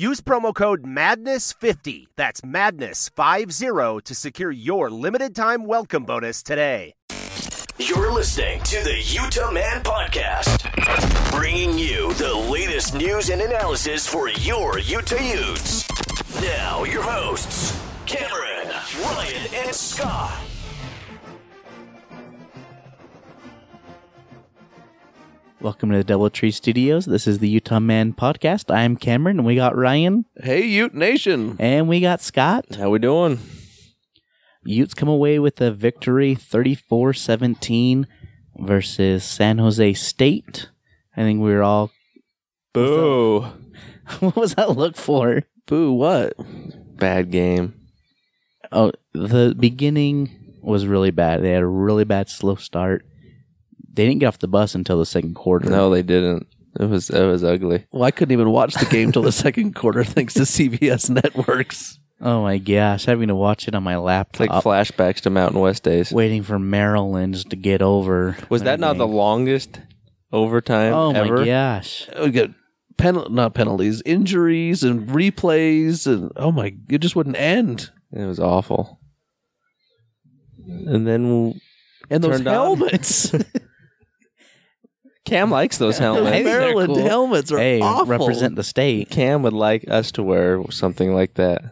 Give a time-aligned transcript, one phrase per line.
[0.00, 6.94] Use promo code MADNESS50, that's MADNESS50, to secure your limited time welcome bonus today.
[7.76, 14.30] You're listening to the Utah Man Podcast, bringing you the latest news and analysis for
[14.30, 15.86] your Utah Utes.
[16.40, 20.49] Now, your hosts, Cameron, Ryan, and Scott.
[25.60, 27.04] Welcome to the Doubletree Studios.
[27.04, 28.74] This is the Utah Man Podcast.
[28.74, 31.56] I'm Cameron, and we got Ryan, Hey, Ute Nation.
[31.58, 32.76] and we got Scott.
[32.76, 33.38] How we doing?
[34.64, 38.06] Utes come away with a victory 34 17
[38.56, 40.70] versus San Jose State.
[41.16, 41.90] I think we were all.
[42.72, 43.40] Boo.
[44.20, 45.42] what was that look for?
[45.66, 46.34] Boo, what?
[46.96, 47.74] Bad game.
[48.72, 51.42] Oh, the beginning was really bad.
[51.42, 53.04] They had a really bad slow start.
[54.00, 55.68] They didn't get off the bus until the second quarter.
[55.68, 56.46] No, they didn't.
[56.80, 57.84] It was it was ugly.
[57.92, 61.98] Well, I couldn't even watch the game till the second quarter thanks to CBS Networks.
[62.18, 64.40] Oh my gosh, having to watch it on my It's laptop.
[64.40, 66.10] like flashbacks to Mountain West days.
[66.12, 68.38] waiting for Maryland's to get over.
[68.48, 69.80] Was that not the longest
[70.32, 71.38] overtime Oh ever?
[71.40, 72.08] my gosh.
[72.18, 72.50] We got
[72.96, 77.90] pen- not penalties, injuries and replays and oh my, it just wouldn't end.
[78.12, 78.98] It was awful.
[80.66, 81.60] And then
[82.10, 82.54] And those Turned on.
[82.54, 83.32] helmets,
[85.30, 86.36] Cam likes those those helmets.
[86.36, 87.02] Hey, Maryland cool.
[87.06, 88.06] helmets are Hey, awful.
[88.06, 89.10] represent the state.
[89.10, 91.62] Cam would like us to wear something like that.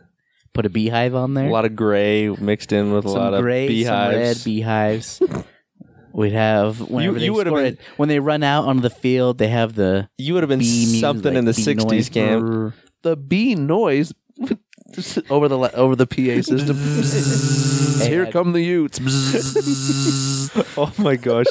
[0.55, 1.47] Put a beehive on there.
[1.49, 3.87] A lot of gray mixed in with a some lot of gray, beehives.
[4.15, 5.23] some red beehives.
[6.13, 9.39] We'd have whenever you they would've been- when they run out onto the field.
[9.39, 12.09] They have the you would have been something like in the '60s, noise.
[12.09, 12.73] Cam.
[13.03, 14.13] The bee noise
[15.31, 16.77] over the over the PA system.
[18.09, 18.99] Here come the Utes.
[20.77, 21.47] Oh my gosh,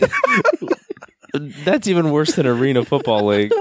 [1.34, 3.52] that's even worse than Arena Football League.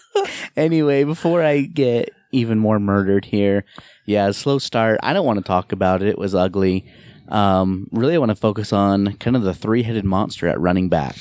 [0.56, 3.64] anyway, before I get even more murdered here,
[4.06, 5.00] yeah, slow start.
[5.02, 6.08] I don't want to talk about it.
[6.08, 6.86] It was ugly.
[7.28, 11.16] Um, really, I want to focus on kind of the three-headed monster at running back.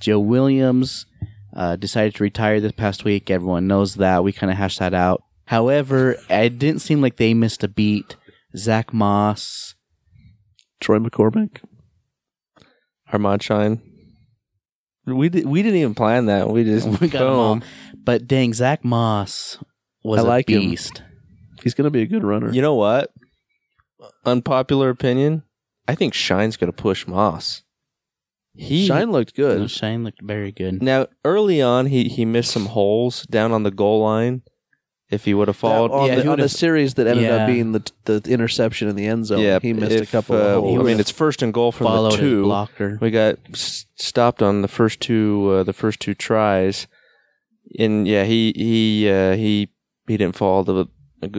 [0.00, 1.06] Joe Williams
[1.54, 3.30] uh, decided to retire this past week.
[3.30, 4.24] Everyone knows that.
[4.24, 5.22] We kind of hashed that out.
[5.46, 8.16] However, it didn't seem like they missed a beat.
[8.56, 9.74] Zach Moss,
[10.80, 11.58] Troy McCormick.
[13.12, 13.80] Armand Shyne.
[15.06, 16.48] We did, we didn't even plan that.
[16.48, 17.60] We just we got them all.
[17.96, 19.58] But dang, Zach Moss
[20.02, 20.60] was I like a him.
[20.70, 21.02] beast.
[21.62, 22.50] He's going to be a good runner.
[22.52, 23.10] You know what?
[24.24, 25.42] Unpopular opinion.
[25.88, 27.62] I think Shyne's going to push Moss.
[28.56, 29.70] He Shyne looked good.
[29.70, 30.80] Shyne looked very good.
[30.82, 34.42] now early on he he missed some holes down on the goal line.
[35.14, 37.24] If he would have followed, on, yeah, the, he on the would've- series that ended
[37.24, 37.36] Yeah.
[37.36, 39.40] up being the the interception in the end zone.
[39.40, 42.12] yeah, he missed a couple uh, of I mean, it's first and goal from Followed
[42.12, 42.42] the his two.
[42.44, 42.98] blocker.
[43.00, 46.86] We got s- stopped on the first two uh, the first two tries,
[47.78, 49.68] and yeah, he he uh, he
[50.06, 50.86] he didn't fall the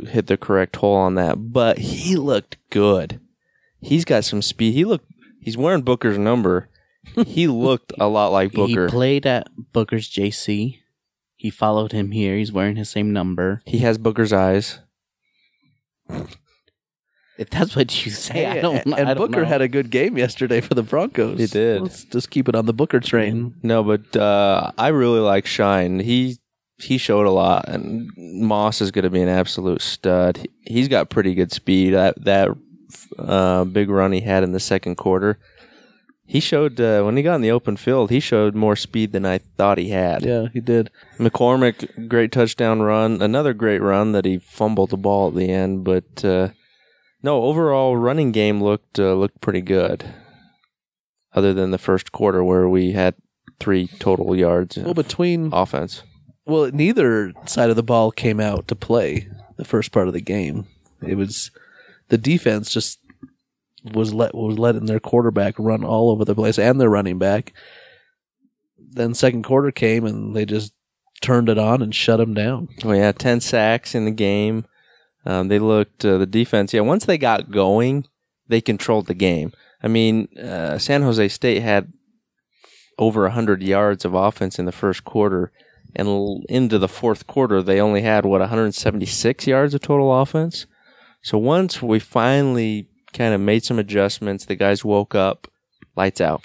[0.09, 3.19] hit the correct hole on that, but he looked good.
[3.81, 4.73] He's got some speed.
[4.73, 5.05] He looked.
[5.41, 6.69] He's wearing Booker's number.
[7.27, 8.87] He looked a lot like Booker.
[8.87, 10.79] He played at Booker's JC.
[11.45, 12.35] He followed him here.
[12.37, 13.61] He's wearing his same number.
[13.67, 14.79] He has Booker's eyes.
[17.37, 18.77] If that's what you say, Hey, I don't.
[18.85, 19.47] and I don't Booker know.
[19.47, 21.37] had a good game yesterday for the Broncos.
[21.37, 21.81] He did.
[21.83, 23.53] Let's just keep it on the Booker train.
[23.61, 25.99] No, but uh, I really like Shyne.
[25.99, 26.37] He
[26.77, 30.37] he showed a lot, and Moss is going to be an absolute stud.
[30.37, 31.91] He- He's got pretty good speed.
[31.93, 32.49] That that
[33.19, 35.37] uh, big run he had in the second quarter,
[36.25, 38.09] he showed uh, when he got in the open field.
[38.09, 40.23] He showed more speed than I thought he had.
[40.25, 40.89] Yeah, he did.
[41.19, 43.21] McCormick, great touchdown run.
[43.21, 46.49] Another great run that he fumbled the ball at the end, but uh,
[47.21, 50.03] no overall running game looked uh, looked pretty good.
[51.33, 53.13] Other than the first quarter where we had
[53.59, 56.01] three total yards Well, between offense.
[56.45, 59.27] well, neither side of the ball came out to play
[59.57, 60.65] the first part of the game.
[61.05, 61.51] It was
[62.09, 62.99] the defense just
[63.93, 67.53] was let was letting their quarterback run all over the place and their running back.
[68.77, 70.73] Then second quarter came and they just
[71.21, 72.69] turned it on and shut them down.
[72.83, 74.65] Oh yeah, ten sacks in the game.
[75.25, 76.73] Um, they looked uh, the defense.
[76.73, 78.05] Yeah, once they got going,
[78.47, 79.53] they controlled the game.
[79.81, 81.91] I mean, uh, San Jose State had
[82.97, 85.51] over hundred yards of offense in the first quarter,
[85.95, 90.65] and l- into the fourth quarter, they only had what 176 yards of total offense.
[91.21, 95.47] So once we finally kind of made some adjustments, the guys woke up,
[95.95, 96.43] lights out.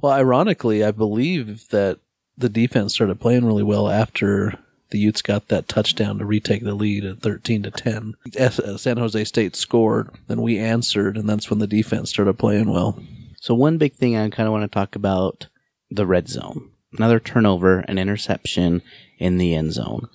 [0.00, 1.98] Well, ironically, I believe that
[2.38, 4.58] the defense started playing really well after
[4.90, 8.14] the Utes got that touchdown to retake the lead at 13 to 10.
[8.38, 12.70] Uh, San Jose State scored, then we answered, and that's when the defense started playing
[12.70, 13.02] well.
[13.40, 15.48] So one big thing I kind of want to talk about
[15.90, 16.70] the red zone.
[16.96, 18.82] Another turnover, an interception
[19.18, 20.08] in the end zone.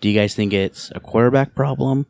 [0.00, 2.06] Do you guys think it's a quarterback problem,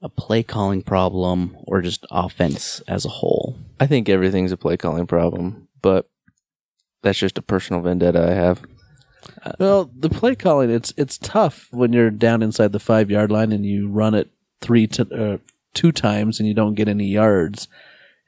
[0.00, 3.56] a play calling problem, or just offense as a whole?
[3.80, 6.08] I think everything's a play calling problem, but
[7.02, 8.62] that's just a personal vendetta I have.
[9.58, 13.52] Well, the play calling it's it's tough when you're down inside the five yard line
[13.52, 14.30] and you run it
[14.60, 15.38] three to uh,
[15.74, 17.68] two times and you don't get any yards,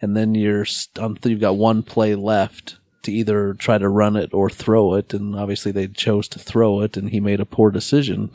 [0.01, 4.17] and then you're st- on, you've got one play left to either try to run
[4.17, 7.47] it or throw it, and obviously they chose to throw it, and he made a
[7.47, 8.31] poor decision.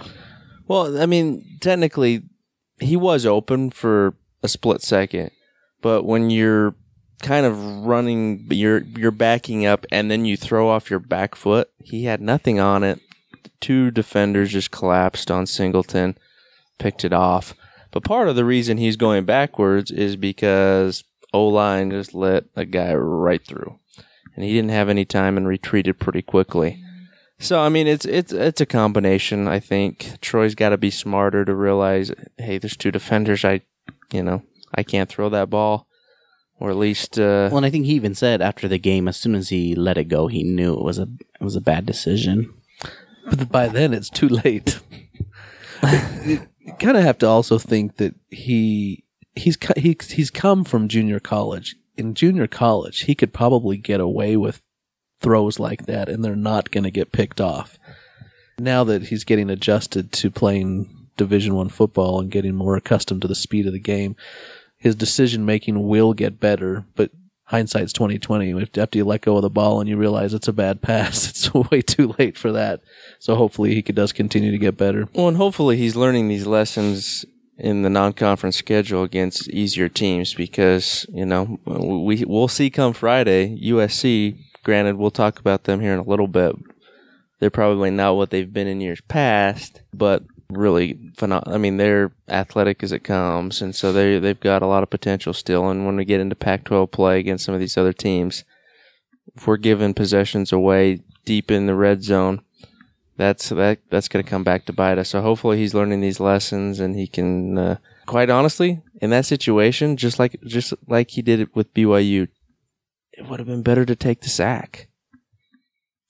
[0.68, 2.24] Well, I mean, technically,
[2.80, 5.32] he was open for a split second,
[5.82, 6.76] but when you're
[7.22, 11.70] kind of running, you're you're backing up, and then you throw off your back foot.
[11.80, 13.00] He had nothing on it.
[13.60, 16.18] Two defenders just collapsed on Singleton,
[16.78, 17.54] picked it off.
[17.92, 22.66] But part of the reason he's going backwards is because O line just let a
[22.66, 23.80] guy right through,
[24.36, 26.84] and he didn't have any time and retreated pretty quickly.
[27.40, 29.48] So I mean, it's it's it's a combination.
[29.48, 33.44] I think Troy's got to be smarter to realize, hey, there's two defenders.
[33.44, 33.62] I,
[34.12, 34.42] you know,
[34.74, 35.88] I can't throw that ball,
[36.60, 39.18] or at least, uh, Well, and I think he even said after the game, as
[39.18, 41.08] soon as he let it go, he knew it was a
[41.40, 42.54] it was a bad decision.
[43.30, 44.80] But by then it's too late.
[46.26, 46.48] you
[46.80, 49.04] kind of have to also think that he
[49.36, 51.76] he's co- he, he's come from junior college.
[51.98, 54.62] In junior college, he could probably get away with
[55.22, 57.78] throws like that, and they're not going to get picked off.
[58.60, 63.28] Now that he's getting adjusted to playing Division One football and getting more accustomed to
[63.28, 64.16] the speed of the game,
[64.78, 66.86] his decision making will get better.
[66.96, 67.12] But
[67.46, 68.54] hindsight's twenty twenty.
[68.78, 71.54] After you let go of the ball and you realize it's a bad pass, it's
[71.54, 72.82] way too late for that.
[73.20, 75.08] So hopefully he does continue to get better.
[75.14, 77.26] well, and hopefully he's learning these lessons
[77.58, 83.58] in the non-conference schedule against easier teams because you know we we'll see come Friday
[83.64, 84.38] USC.
[84.66, 86.56] Granted, we'll talk about them here in a little bit.
[87.40, 92.12] They're probably not what they've been in years past, but really phenom- I mean, they're
[92.28, 95.70] athletic as it comes, and so they they've got a lot of potential still.
[95.70, 98.44] And when we get into Pac-12 play against some of these other teams,
[99.36, 102.42] if we're giving possessions away deep in the red zone,
[103.18, 105.10] that's that that's going to come back to bite us.
[105.10, 107.56] So hopefully he's learning these lessons and he can.
[107.56, 107.78] Uh,
[108.08, 112.30] quite honestly, in that situation, just like just like he did it with BYU,
[113.18, 114.88] it would have been better to take the sack.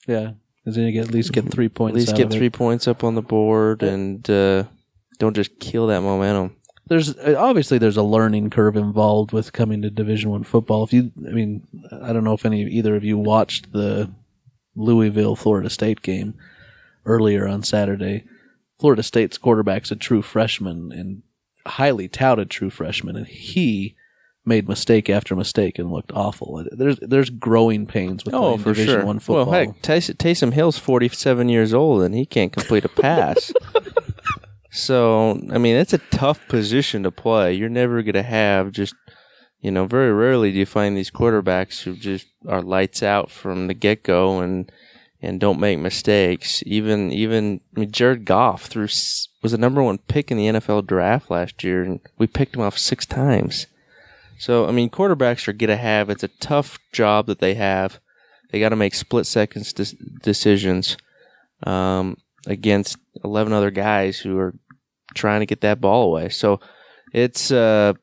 [0.08, 1.96] Yeah, because then you get at least get three points.
[1.96, 2.38] At least get of it.
[2.38, 4.66] three points up on the board and uh,
[5.18, 6.56] don't just kill that momentum.
[6.88, 10.84] There's uh, obviously there's a learning curve involved with coming to Division One football.
[10.84, 14.12] If you, I mean, I don't know if any either of you watched the
[14.76, 16.36] Louisville Florida State game
[17.06, 18.26] earlier on Saturday.
[18.80, 21.24] Florida State's quarterback's a true freshman and
[21.66, 23.96] highly touted true freshman, and he
[24.46, 26.64] made mistake after mistake and looked awful.
[26.72, 29.06] There's there's growing pains with Oh, for Division sure.
[29.06, 29.46] One football.
[29.46, 33.52] Well, heck, Tays- Taysom Hill's forty-seven years old and he can't complete a pass.
[34.72, 37.54] so, I mean, it's a tough position to play.
[37.54, 38.94] You're never going to have just,
[39.62, 43.68] you know, very rarely do you find these quarterbacks who just are lights out from
[43.68, 44.72] the get-go and
[45.22, 46.62] and don't make mistakes.
[46.66, 50.86] Even even I mean, Jared Goff s- was the number one pick in the NFL
[50.86, 53.66] draft last year, and we picked him off six times.
[54.38, 56.10] So I mean, quarterbacks are gonna have.
[56.10, 58.00] It's a tough job that they have.
[58.52, 60.98] They got to make split seconds de- decisions
[61.64, 64.54] um, against eleven other guys who are
[65.14, 66.30] trying to get that ball away.
[66.30, 66.60] So
[67.14, 67.94] it's uh,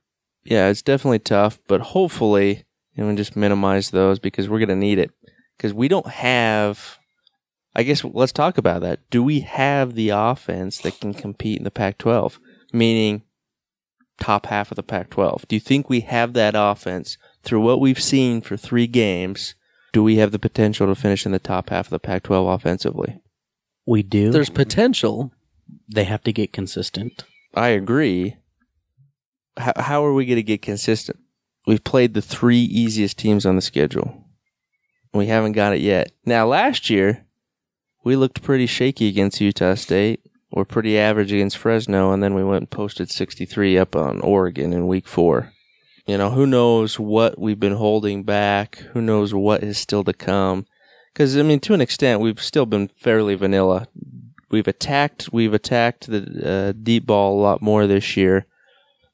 [0.44, 1.58] yeah, it's definitely tough.
[1.68, 5.10] But hopefully, you know, just minimize those because we're gonna need it
[5.56, 6.98] because we don't have.
[7.74, 9.08] I guess let's talk about that.
[9.08, 12.38] Do we have the offense that can compete in the Pac-12?
[12.70, 13.22] Meaning
[14.20, 15.46] top half of the Pac 12.
[15.48, 19.54] Do you think we have that offense through what we've seen for three games?
[19.92, 22.48] Do we have the potential to finish in the top half of the Pac 12
[22.48, 23.20] offensively?
[23.86, 24.30] We do.
[24.30, 25.32] There's potential.
[25.88, 27.24] they have to get consistent.
[27.54, 28.36] I agree.
[29.56, 31.18] How, how are we going to get consistent?
[31.66, 34.24] We've played the three easiest teams on the schedule.
[35.12, 36.12] We haven't got it yet.
[36.24, 37.26] Now, last year,
[38.04, 40.20] we looked pretty shaky against Utah State.
[40.52, 44.72] We're pretty average against Fresno, and then we went and posted 63 up on Oregon
[44.72, 45.52] in week four.
[46.06, 48.76] You know, who knows what we've been holding back?
[48.92, 50.66] Who knows what is still to come?
[51.12, 53.86] Because I mean, to an extent, we've still been fairly vanilla.
[54.50, 58.46] We've attacked, we've attacked the uh, deep ball a lot more this year,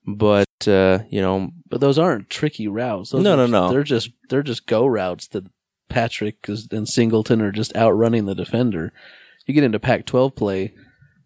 [0.06, 3.10] but uh, you know, But those aren't tricky routes.
[3.10, 3.70] Those No, are no, no.
[3.70, 5.44] They're just they're just go routes that
[5.88, 8.92] Patrick and Singleton are just outrunning the defender.
[9.46, 10.74] You get into Pac-12 play,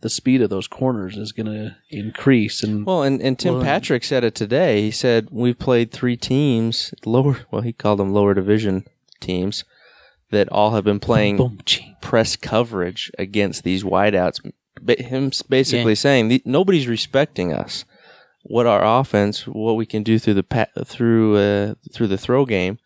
[0.02, 4.04] the speed of those corners is going to increase, and Well, and, and Tim Patrick
[4.04, 4.82] said it today.
[4.82, 7.38] He said we've played three teams lower.
[7.50, 8.84] Well, he called them lower division
[9.20, 9.64] teams
[10.30, 11.58] that all have been playing boom,
[12.00, 14.40] press coverage against these wideouts.
[14.80, 15.96] Ba- Him basically Yeah.
[15.96, 17.84] saying nobody's respecting us.
[18.44, 22.44] What our offense, what we can do through the pa- through uh, through the throw
[22.44, 22.78] game.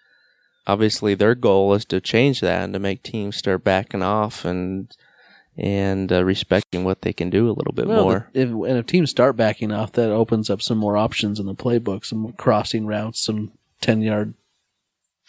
[0.67, 4.91] Obviously, their goal is to change that and to make teams start backing off and
[5.59, 8.29] and uh, respecting what they can do a little bit Well, more.
[8.33, 11.47] the- if, and if teams start backing off, that opens up some more options in
[11.47, 14.35] the playbook, some crossing routes, some ten-yard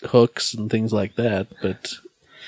[0.06, 1.48] hooks, and things like that.
[1.62, 1.94] But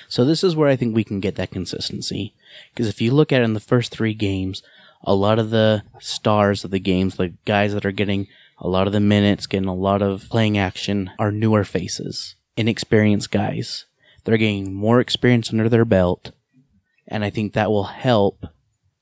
[0.07, 2.33] So this is where I think we can get that consistency.
[2.73, 4.61] Because if you look at it in the first three games,
[5.03, 8.27] a lot of the stars of the games, the guys that are getting
[8.59, 13.31] a lot of the minutes, getting a lot of playing action, are newer faces, inexperienced
[13.31, 13.85] guys.
[14.25, 16.31] They're getting more experience under their belt,
[17.09, 18.45] and I think that will help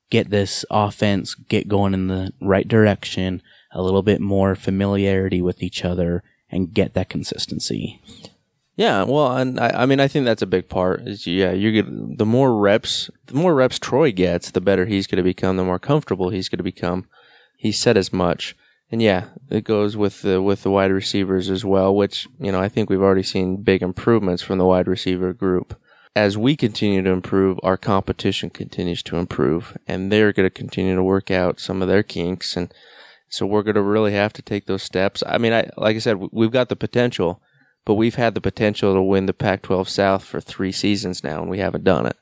[0.10, 5.62] get this offense get going in the right direction, a little bit more familiarity with
[5.62, 8.02] each other, and get that consistency.
[8.78, 11.02] Yeah, well, and I, I mean, I think that's a big part.
[11.02, 15.08] Is yeah, you get the more reps, the more reps Troy gets, the better he's
[15.08, 15.58] going to become.
[15.58, 17.08] The more comfortable he's going to become.
[17.58, 18.56] He said as much,
[18.92, 21.94] and yeah, it goes with the with the wide receivers as well.
[21.94, 25.76] Which you know, I think we've already seen big improvements from the wide receiver group.
[26.18, 30.96] As we continue to improve, our competition continues to improve, and they're going to continue
[30.96, 32.74] to work out some of their kinks, and
[33.30, 35.22] so we're going to really have to take those steps.
[35.26, 37.42] I mean, I like I said, we've got the potential
[37.88, 41.40] but we've had the potential to win the Pac 12 South for three seasons now,
[41.40, 42.18] and we haven't done it.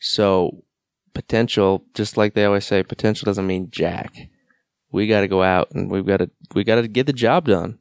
[0.00, 0.64] So,
[1.12, 4.14] potential, just like they always say, potential doesn't mean jack.
[4.90, 7.44] We got to go out and we've got to we got to get the job
[7.44, 7.78] done.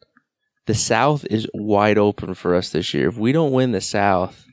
[0.66, 3.08] The South is wide open for us this year.
[3.08, 4.46] If we don't win the South,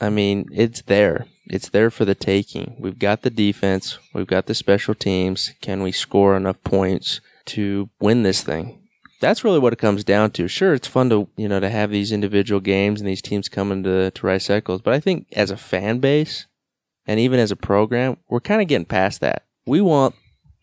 [0.00, 1.26] I mean, it's there.
[1.46, 2.76] It's there for the taking.
[2.78, 3.98] We've got the defense.
[4.14, 5.52] We've got the special teams.
[5.60, 8.80] Can we score enough points to win this thing?
[9.20, 10.48] that's really what it comes down to.
[10.48, 13.82] Sure, it's fun to you know to have these individual games and these teams coming
[13.84, 16.46] to to Rice Eccles, but I think as a fan base
[17.06, 19.44] and even as a program, we're kind of getting past that.
[19.66, 20.14] We want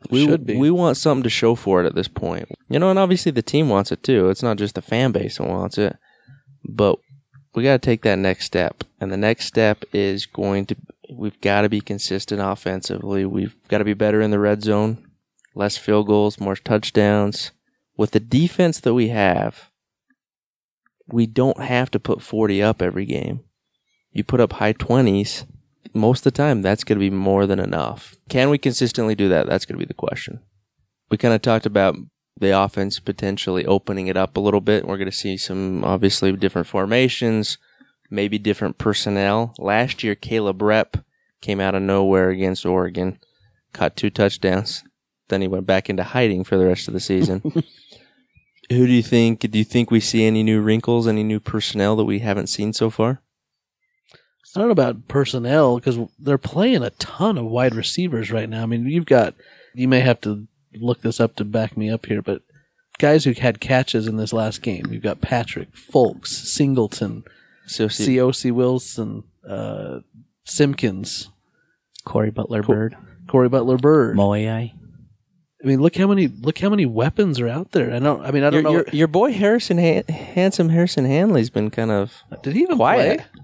[0.09, 0.57] we Should be.
[0.57, 2.49] we want something to show for it at this point.
[2.67, 4.29] You know, and obviously the team wants it too.
[4.29, 5.95] It's not just the fan base that wants it,
[6.67, 6.99] but
[7.55, 10.75] we got to take that next step, and the next step is going to
[11.09, 13.25] we've got to be consistent offensively.
[13.25, 15.07] We've got to be better in the red zone,
[15.55, 17.51] less field goals, more touchdowns
[17.97, 19.71] with the defense that we have,
[21.07, 23.41] we don't have to put 40 up every game.
[24.11, 25.45] You put up high 20s,
[25.93, 28.15] most of the time, that's going to be more than enough.
[28.29, 29.47] Can we consistently do that?
[29.47, 30.41] That's going to be the question.
[31.09, 31.95] We kind of talked about
[32.39, 34.85] the offense potentially opening it up a little bit.
[34.85, 37.57] We're going to see some obviously different formations,
[38.09, 39.53] maybe different personnel.
[39.57, 40.97] Last year, Caleb Rep
[41.41, 43.19] came out of nowhere against Oregon,
[43.73, 44.83] caught two touchdowns.
[45.29, 47.41] Then he went back into hiding for the rest of the season.
[48.69, 49.39] Who do you think?
[49.39, 52.73] Do you think we see any new wrinkles, any new personnel that we haven't seen
[52.73, 53.21] so far?
[54.55, 58.63] I don't know about personnel because they're playing a ton of wide receivers right now.
[58.63, 59.35] I mean, you've got
[59.73, 60.47] you may have to
[60.81, 62.41] look this up to back me up here, but
[62.99, 67.23] guys who had catches in this last game, you've got Patrick, Fulks, Singleton,
[67.65, 68.51] So C.O.C.
[68.51, 69.99] Wilson, uh,
[70.45, 71.29] Simpkins,
[72.05, 72.75] Corey Butler Cool.
[72.75, 74.15] Bird, Cory Butler-Byrd.
[74.15, 74.73] Moai.
[75.63, 77.91] I mean, look how many look how many weapons are out there.
[77.93, 78.21] I don't.
[78.21, 78.71] I mean, I don't your, know.
[78.71, 83.19] your, your boy Harrison, Han- handsome Harrison Handley's been kind of did he even quiet.
[83.19, 83.41] play?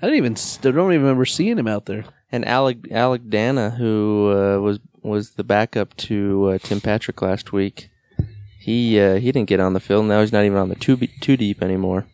[0.00, 0.32] I didn't even.
[0.34, 2.04] I don't even remember seeing him out there.
[2.30, 7.52] And Alec Alec Dana, who uh, was was the backup to uh, Tim Patrick last
[7.52, 7.90] week,
[8.58, 10.06] he uh, he didn't get on the field.
[10.06, 12.06] Now he's not even on the two be- two deep anymore.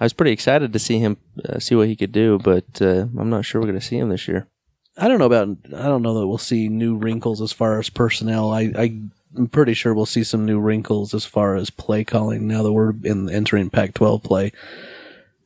[0.00, 3.06] I was pretty excited to see him uh, see what he could do, but uh,
[3.18, 4.48] I'm not sure we're going to see him this year.
[4.96, 5.48] I don't know about.
[5.76, 8.52] I don't know that we'll see new wrinkles as far as personnel.
[8.52, 9.00] I, I
[9.36, 12.72] I'm pretty sure we'll see some new wrinkles as far as play calling now that
[12.72, 14.52] we're in entering Pac-12 play.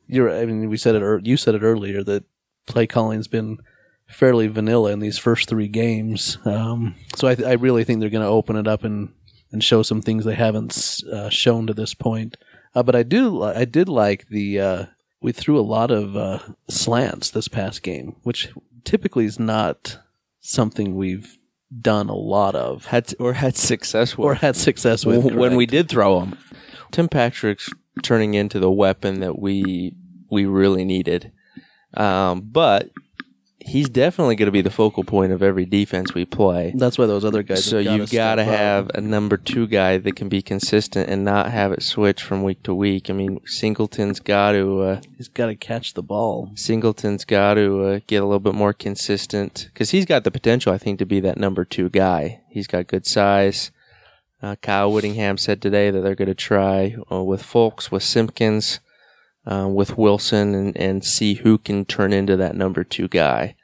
[0.07, 0.31] You're.
[0.31, 1.25] I mean, we said it.
[1.25, 2.23] You said it earlier that
[2.65, 3.59] play calling's been
[4.09, 6.37] fairly vanilla in these first three games.
[6.45, 9.13] Um, so I, I really think they're going to open it up and
[9.51, 12.37] and show some things they haven't uh, shown to this point.
[12.75, 13.29] Uh, but I do.
[13.29, 14.59] li- I did like the.
[14.59, 14.85] Uh,
[15.21, 16.39] we threw a lot of uh,
[16.69, 18.49] slants this past game, which
[18.83, 19.97] typically is not
[20.39, 21.35] something we've
[21.81, 25.23] done a lot of Had or had success with or had success with.
[25.25, 26.37] when we did throw them.
[26.91, 27.69] Tim Patrick's
[28.01, 29.95] turning into the weapon that we
[30.31, 31.31] we really needed,
[31.95, 32.89] um, but
[33.59, 36.73] he's definitely going to be the focal point of every defense we play.
[36.75, 37.65] That's why those other guys.
[37.65, 41.51] So you've got to have a number two guy that can be consistent and not
[41.51, 43.09] have it switch from week to week.
[43.09, 44.81] I mean, Singleton's got to.
[44.81, 46.51] Uh, He's got to catch the ball.
[46.55, 50.73] Singleton's got to uh, get a little bit more consistent because he's got the potential,
[50.73, 52.41] I think, to be that number two guy.
[52.49, 53.71] He's got good size.
[54.41, 58.79] Uh, Kyle Whittingham said today that they're going to try uh, with Fulks, with Simpkins,
[59.45, 63.55] uh, with Wilson, and, and see who can turn into that number two guy.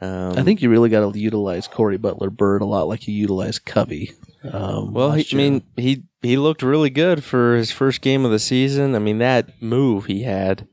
[0.00, 3.58] Um, I think you really got to utilize Cory Butler-Byrd a lot, like you utilize
[3.58, 4.12] Covey.
[4.52, 8.30] Um, Well, he, I mean, he he looked really good for his first game of
[8.30, 8.94] the season.
[8.94, 10.68] I mean, that move he had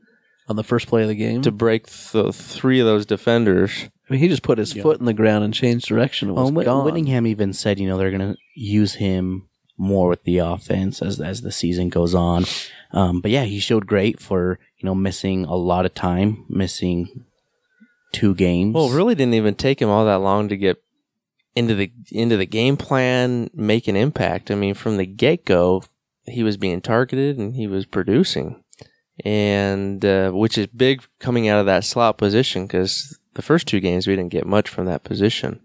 [0.48, 3.88] on the first play of the game, to break th- three of those defenders.
[4.08, 6.28] I mean, he just put his foot in the ground and changed direction.
[6.28, 6.84] It was Well, Whit- gone.
[6.84, 11.20] Whittingham even said, you know, they're going to use him more with the offense as
[11.20, 12.44] as the season goes on.
[12.92, 17.24] Um, but yeah, he showed great for you know missing a lot of time, missing
[18.12, 18.74] two games.
[18.74, 20.82] Well, it really didn't even take him all that long to get
[21.54, 24.50] into the into the game plan, make an impact.
[24.50, 25.82] I mean, from the get go,
[26.26, 28.62] he was being targeted and he was producing,
[29.24, 33.80] and uh, which is big coming out of that slot position because the first two
[33.80, 35.60] games we didn't get much from that position.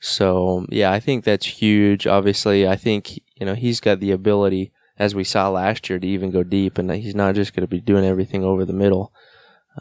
[0.00, 2.06] So yeah, I think that's huge.
[2.06, 6.06] Obviously, I think you know he's got the ability, as we saw last year, to
[6.06, 9.12] even go deep, and he's not just going to be doing everything over the middle.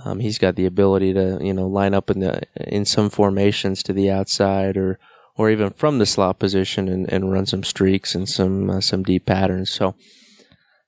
[0.03, 3.83] Um, he's got the ability to you know line up in the in some formations
[3.83, 4.99] to the outside or
[5.35, 9.03] or even from the slot position and, and run some streaks and some uh, some
[9.03, 9.69] deep patterns.
[9.69, 9.95] So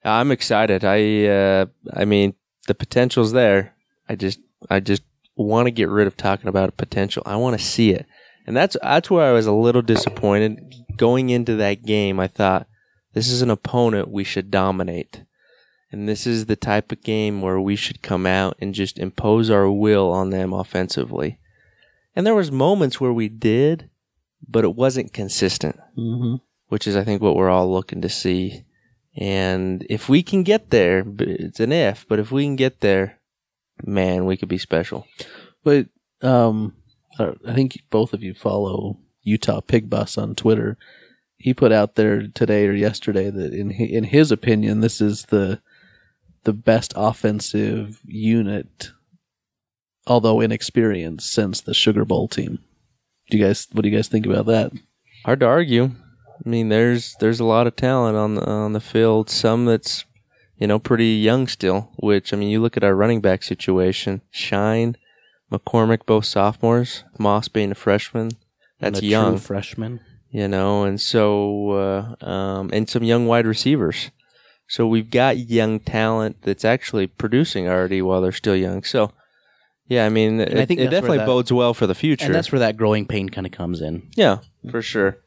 [0.04, 0.84] I'm excited.
[0.84, 2.34] I uh, I mean
[2.68, 3.76] the potential's there.
[4.08, 5.04] I just I just
[5.36, 7.24] want to get rid of talking about potential.
[7.26, 8.06] I want to see it,
[8.46, 12.20] and that's that's where I was a little disappointed going into that game.
[12.20, 12.68] I thought
[13.14, 15.24] this is an opponent we should dominate.
[15.92, 19.50] And this is the type of game where we should come out and just impose
[19.50, 21.40] our will on them offensively.
[22.16, 23.90] And there was moments where we did,
[24.48, 26.36] but it wasn't consistent, hmm
[26.68, 28.64] which is I think what we're all looking to see.
[29.18, 33.18] And if we can get there, it's an if, but if we can get there,
[33.84, 35.08] man, we could be special.
[35.64, 35.88] But
[36.22, 36.76] um,
[37.20, 40.78] Uh, I think both of you follow Utah Pig Bus on Twitter.
[41.38, 45.62] He put out there today or yesterday that in in his opinion, this is the
[46.44, 48.92] the best offensive unit,
[50.08, 52.60] although inexperienced, since the Sugar Bowl team.
[53.30, 53.68] Do you guys?
[53.72, 54.72] What do you guys think about that?
[55.26, 55.92] Hard to argue.
[56.46, 59.30] I mean, there's there's a lot of talent on the on the field.
[59.30, 60.06] Some that's
[60.58, 61.92] you know pretty young still.
[61.98, 64.96] Which I mean, you look at our running back situation: Shyne,
[65.52, 67.04] McCormick, both sophomores.
[67.18, 68.32] Moss being a freshman.
[68.80, 70.00] That's a young, freshman.
[70.30, 74.12] you know, and so uh, um, and some young wide receivers.
[74.68, 78.84] So we've got young talent that's actually producing already while they're still young.
[78.84, 79.12] So
[79.88, 82.26] yeah, I mean, it, I think it definitely that- bodes well for the future.
[82.26, 84.08] And that's where that growing pain kind of comes in.
[84.16, 84.38] Yeah,
[84.70, 85.18] for sure.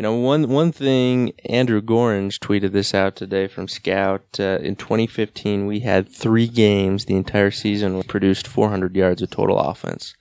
[0.00, 4.40] You know, one one thing Andrew Gorringe tweeted this out today from Scout.
[4.40, 9.28] Uh, in 2015, we had three games the entire season we produced 400 yards of
[9.28, 10.14] total offense.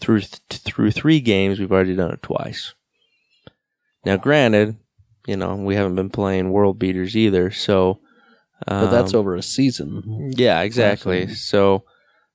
[0.00, 2.72] Through th- through three games, we've already done it twice.
[4.06, 4.78] Now, granted,
[5.26, 8.00] you know we haven't been playing world beaters either, so.
[8.66, 10.32] But that's um, over a season.
[10.38, 11.34] yeah, exactly.
[11.34, 11.84] So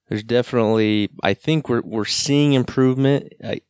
[0.09, 3.33] there's definitely, I think we're we're seeing improvement.
[3.43, 3.61] I,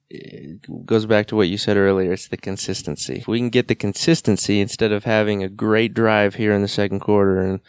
[0.85, 2.13] goes back to what you said earlier.
[2.13, 3.17] It's the consistency.
[3.17, 6.67] If we can get the consistency instead of having a great drive here in the
[6.67, 7.59] second quarter and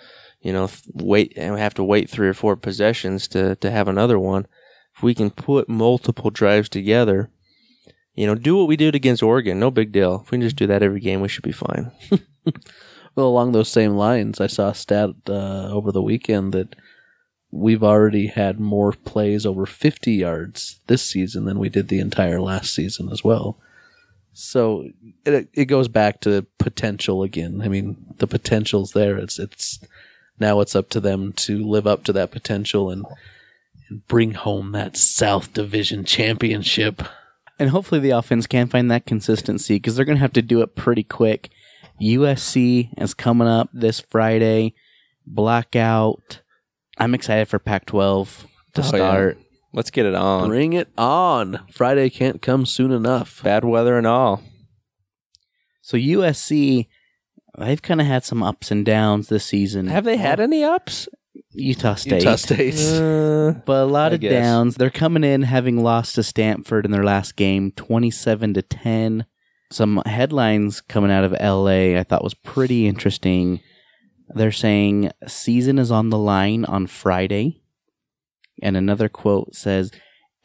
[0.41, 4.19] you know wait and have to wait three or four possessions to to have another
[4.19, 4.47] one.
[4.97, 7.31] If we can put multiple drives together,
[8.15, 9.61] you know, do what we did against Oregon.
[9.61, 10.23] No big deal.
[10.25, 11.93] If we can just do that every game, we should be fine.
[13.19, 16.77] Well, along those same lines, I saw a stat uh, over the weekend that
[17.51, 22.41] we've already had more plays over 50 yards this season than we did the entire
[22.41, 23.59] last season as well.
[24.33, 24.89] So
[25.25, 27.61] it it goes back to potential again.
[27.61, 29.17] I mean, the potential's there.
[29.17, 29.81] It's it's
[30.39, 33.05] now it's up to them to live up to that potential and,
[33.89, 37.03] and bring home that South Division championship.
[37.59, 40.63] And hopefully the offense can find that consistency because they're going to have to do
[40.63, 41.51] it pretty quick.
[42.01, 44.75] USC is coming up this Friday.
[45.27, 46.43] Blackout.
[46.99, 48.89] I'm excited for Pac 12 to Oh, yeah.
[48.89, 49.39] start.
[49.73, 50.49] Let's get it on.
[50.49, 51.61] Bring it on!
[51.73, 53.43] Friday can't come soon enough.
[53.45, 54.43] Bad weather and all.
[55.83, 56.87] So USC,
[57.59, 59.87] they've kind of had some ups and downs this season.
[59.89, 61.09] Have they had any ups?
[61.53, 62.23] Utah State.
[62.23, 62.75] Utah State.
[63.49, 64.33] Uh, But a lot I of guess.
[64.33, 64.75] downs.
[64.77, 69.25] They're coming in having lost to Stanford in their last game, 27 to 10.
[69.71, 73.61] Some headlines coming out of LA I thought was pretty interesting.
[74.35, 77.63] They're saying season is on the line on Friday.
[78.63, 79.91] And another quote says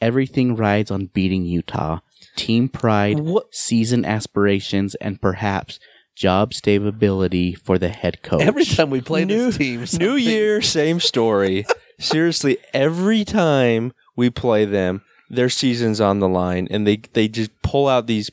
[0.00, 2.00] everything rides on beating Utah.
[2.36, 3.54] Team pride, What?
[3.54, 5.78] season aspirations, and perhaps
[6.16, 8.42] job stability for the head coach.
[8.42, 11.64] Every time we play New- this team, New Year, same story.
[12.00, 17.50] Seriously, every time we play them, their season's on the line, and they they just
[17.62, 18.30] pull out these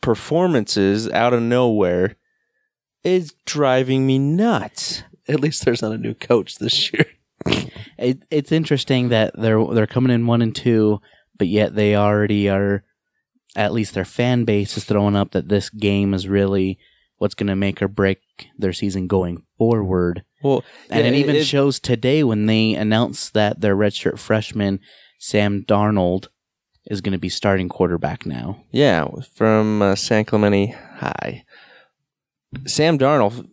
[0.00, 2.16] performances out of nowhere.
[3.04, 5.02] It's driving me nuts.
[5.28, 7.06] At least there's not a new coach this year.
[7.98, 11.00] it, it's interesting that they're they're coming in one and two,
[11.38, 12.84] but yet they already are.
[13.56, 16.76] At least their fan base is throwing up that this game is really
[17.18, 18.18] what's going to make or break
[18.58, 20.24] their season going forward.
[20.42, 24.80] Well, And yeah, it even it- shows today when they announced that their redshirt freshman
[25.20, 26.26] Sam Darnold
[26.90, 28.64] is going to be starting quarterback now.
[28.72, 31.44] Yeah, from uh, San Clemente High.
[32.66, 33.48] Sam Darnold.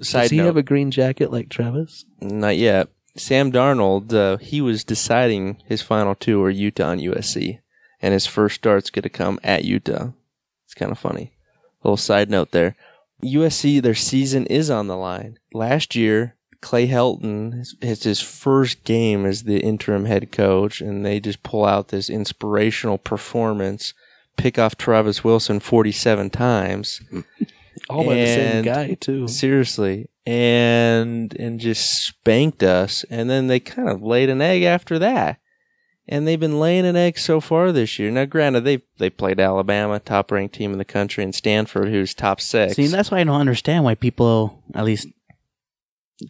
[0.00, 2.04] Side Does he note, have a green jacket like Travis?
[2.20, 2.88] not yet.
[3.16, 7.58] Sam Darnold, uh, he was deciding his final two are Utah and USC,
[8.00, 10.12] and his first start's going to come at Utah.
[10.64, 11.32] It's kind of funny.
[11.84, 12.74] A little side note there.
[13.22, 15.38] USC, their season is on the line.
[15.52, 21.04] Last year, Clay Helton, it's- it's his first game as the interim head coach, and
[21.04, 23.92] they just pull out this inspirational performance,
[24.36, 27.02] pick off Travis Wilson 47 times.
[27.92, 29.28] All by the same guy too.
[29.28, 30.08] Seriously.
[30.24, 33.04] And and just spanked us.
[33.10, 35.38] And then they kind of laid an egg after that.
[36.08, 38.10] And they've been laying an egg so far this year.
[38.10, 42.14] Now granted they they played Alabama, top ranked team in the country, and Stanford, who's
[42.14, 42.74] top six.
[42.74, 45.08] See, that's why I don't understand why people, at least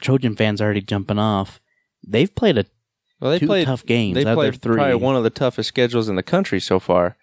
[0.00, 1.60] Trojan fans, are already jumping off.
[2.06, 2.66] They've played a
[3.20, 4.14] well, they two played tough games.
[4.14, 4.76] They out of their played three.
[4.76, 7.16] probably one of the toughest schedules in the country so far.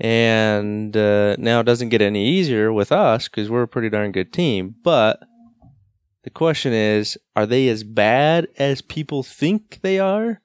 [0.00, 4.12] And uh, now it doesn't get any easier with us because we're a pretty darn
[4.12, 4.74] good team.
[4.82, 5.20] But
[6.22, 10.40] the question is, are they as bad as people think they are?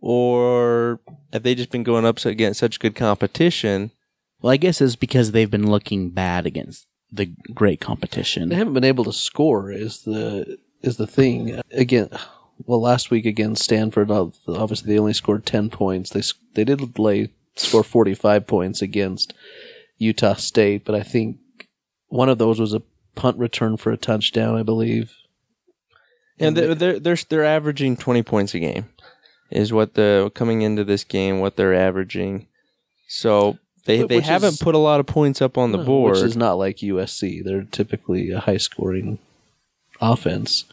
[0.00, 1.00] Or
[1.32, 3.90] have they just been going up against such good competition?
[4.40, 8.48] Well, I guess it's because they've been looking bad against the great competition.
[8.48, 11.60] They haven't been able to score is the is the thing.
[11.72, 12.10] Again,
[12.66, 16.10] well, last week against Stanford, obviously they only scored ten points.
[16.10, 19.32] They s- they did lay score forty five points against
[19.98, 21.38] Utah State, but I think
[22.08, 22.82] one of those was a
[23.14, 25.12] punt return for a touchdown, I believe.
[26.38, 28.86] And they're they're they're, they're averaging twenty points a game,
[29.50, 32.46] is what the coming into this game what they're averaging.
[33.08, 35.84] So they they which haven't is- put a lot of points up on the No,
[35.84, 36.16] board.
[36.16, 37.42] which is not like USC.
[37.42, 39.18] They're typically a high scoring
[40.00, 40.64] offense.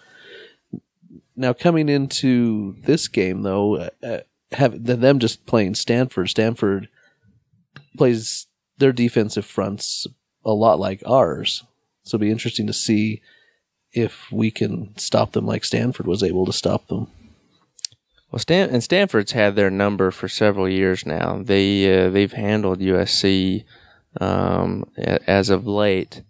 [1.36, 4.20] Now coming into this game though, uh, uh,
[4.54, 6.30] have them just playing Stanford.
[6.30, 6.90] Stanford
[7.98, 10.08] plays their defensive fronts
[10.46, 11.64] a lot like ours,
[12.04, 13.22] so it'll be interesting to see
[13.92, 17.08] if we can stop them like Stanford was able to stop them.
[18.32, 21.44] Well, Stan and Stanford's had their number for several years now.
[21.44, 23.64] They uh, they've handled USC
[24.20, 26.24] um, as of late,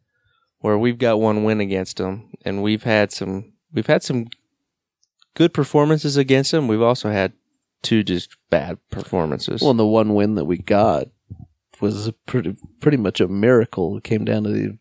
[0.60, 4.28] where we've got one win against them, and we've had some we've had some
[5.34, 6.68] good performances against them.
[6.68, 7.32] We've also had
[7.84, 9.62] two just bad performances.
[9.62, 11.08] Well, and the one win that we got
[11.80, 13.98] was pretty pretty much a miracle.
[13.98, 14.78] It came down to the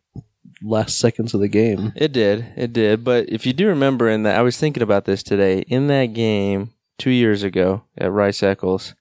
[0.62, 1.93] last seconds of the game.
[1.97, 2.47] It did.
[2.57, 3.05] It did.
[3.05, 6.07] But if you do remember in that I was thinking about this today, in that
[6.07, 8.95] game two years ago at Rice Eccles,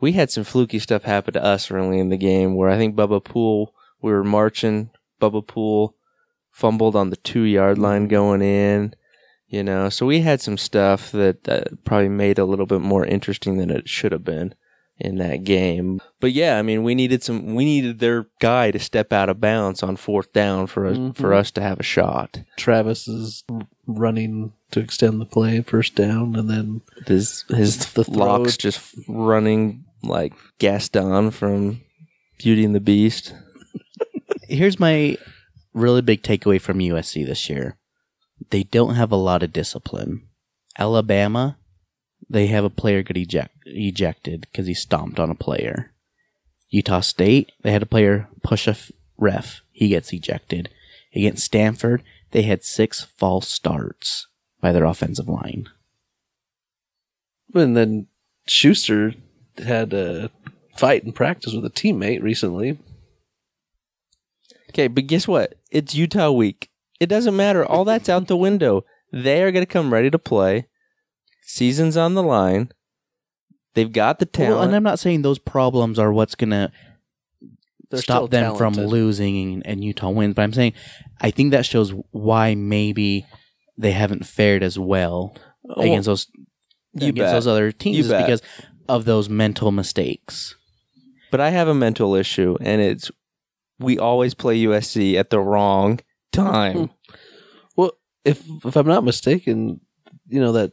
[0.00, 2.96] we had some fluky stuff happen to us early in the game where I think
[2.96, 4.90] Bubba Poole we were marching,
[5.20, 5.94] Bubba Poole
[6.50, 8.94] fumbled on the two yard line going in.
[9.52, 12.80] You know, so we had some stuff that uh, probably made it a little bit
[12.80, 14.54] more interesting than it should have been
[14.96, 16.00] in that game.
[16.20, 17.56] But yeah, I mean, we needed some.
[17.56, 21.30] We needed their guy to step out of bounds on fourth down for us for
[21.30, 21.36] Mhm.
[21.36, 22.42] us to have a shot.
[22.56, 23.42] Travis is
[23.88, 28.94] running to extend the play, first down, and then His his The throw- locks just
[29.08, 31.80] running like Gaston from
[32.38, 33.34] Beauty and the Beast.
[34.48, 35.16] Here's my
[35.74, 37.76] really big takeaway from USC this year.
[38.48, 40.22] They don't have a lot of discipline.
[40.78, 41.58] Alabama,
[42.28, 45.92] they have a player get eject, ejected because he stomped on a player.
[46.70, 49.62] Utah State, they had a player push a f- ref.
[49.72, 50.70] He gets ejected.
[51.14, 54.28] Against Stanford, they had six false starts
[54.60, 55.68] by their offensive line.
[57.52, 58.06] and then
[58.46, 59.14] Schuster
[59.58, 60.30] had a
[60.76, 62.78] fight in practice with a teammate recently.
[64.70, 65.54] Okay, but guess what?
[65.70, 66.69] It's Utah week.
[67.00, 67.64] It doesn't matter.
[67.64, 68.84] All that's out the window.
[69.12, 70.66] They are going to come ready to play.
[71.42, 72.70] Season's on the line.
[73.74, 74.54] They've got the talent.
[74.54, 76.70] Well, and I'm not saying those problems are what's gonna
[77.90, 80.74] They're stop them from losing and Utah wins, but I'm saying
[81.20, 83.26] I think that shows why maybe
[83.78, 85.36] they haven't fared as well
[85.68, 86.26] Oh, against those
[86.94, 87.32] you against bet.
[87.32, 88.26] those other teams You is bet.
[88.26, 88.42] because
[88.88, 90.56] of those mental mistakes.
[91.30, 93.10] But I have a mental issue, and it's
[93.78, 96.00] we always play USC at the wrong
[96.32, 96.76] time.
[96.76, 96.84] Hmm.
[97.76, 97.92] Well,
[98.24, 99.80] if if I'm not mistaken,
[100.26, 100.72] you know that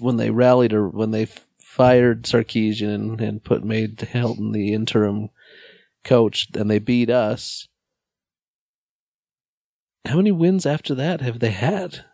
[0.00, 1.26] when they rallied or when they
[1.60, 5.30] fired Sarkisian and, and put made Helton the interim
[6.04, 7.68] coach, and they beat us.
[10.04, 12.04] How many wins after that have they had?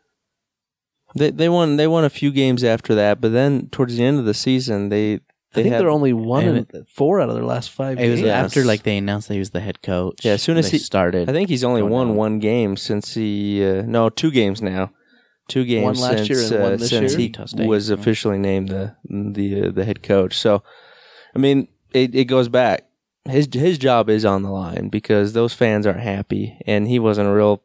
[1.16, 4.18] They they won they won a few games after that, but then towards the end
[4.18, 5.20] of the season, they
[5.52, 8.10] I think had, they're only one I in four out of their last five It
[8.10, 8.30] was games.
[8.30, 10.24] after like they announced that he was the head coach.
[10.24, 11.28] Yeah, as soon as they he- started.
[11.28, 12.16] I think he's only won down.
[12.16, 14.92] one game since he uh, no two games now,
[15.48, 17.20] two games One last since, year and uh, one this since year?
[17.20, 17.94] he State, was yeah.
[17.94, 20.36] officially named the the uh, the head coach.
[20.36, 20.62] So,
[21.34, 22.84] I mean, it it goes back.
[23.24, 27.28] His his job is on the line because those fans aren't happy, and he wasn't
[27.28, 27.62] a real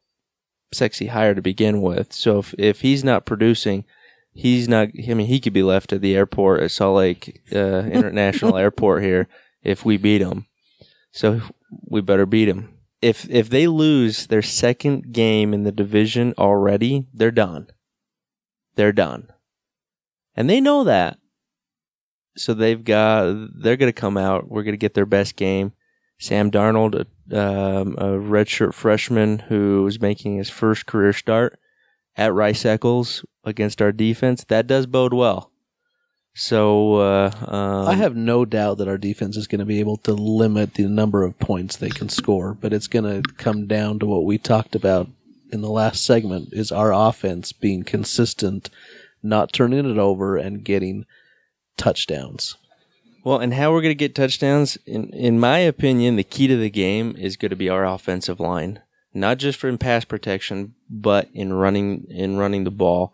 [0.74, 2.14] sexy hire to begin with.
[2.14, 3.84] So if if he's not producing.
[4.34, 4.90] He's not.
[5.08, 9.04] I mean, he could be left at the airport at Salt Lake uh, International Airport
[9.04, 9.28] here
[9.62, 10.48] if we beat him.
[11.12, 11.42] So
[11.88, 12.74] we better beat him.
[13.02, 17.68] If if they lose their second game in the division already, they're done.
[18.76, 19.28] They're done.
[20.36, 21.18] And they know that.
[22.36, 24.50] So they've got they're going to come out.
[24.50, 25.74] We're going to get their best game.
[26.18, 26.96] Sam Darnold,
[27.32, 31.60] um, a redshirt freshman who is making his first career start
[32.16, 35.52] at Rice Eccles against our defense, that does bode well.
[36.36, 39.98] So uh, um, I have no doubt that our defense is going to be able
[39.98, 44.00] to limit the number of points they can score, but it's going to come down
[44.00, 45.08] to what we talked about
[45.52, 48.72] in the last segment is our offense being consistent,
[49.22, 51.06] not turning it over and getting
[51.78, 52.58] touchdowns.
[53.24, 56.58] Well, and how we're going to get touchdowns, in in my opinion, the key to
[56.58, 58.82] the game is going to be our offensive line,
[59.14, 63.14] not just for in pass protection, but in running in running the ball.